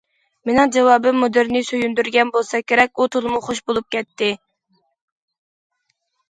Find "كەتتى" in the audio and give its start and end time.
3.97-4.31